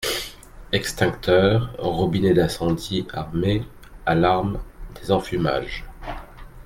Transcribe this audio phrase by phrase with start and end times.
[0.71, 3.63] Extincteurs, robinet d’incendie armé,
[4.07, 4.59] alarme,
[4.99, 5.85] désenfumage.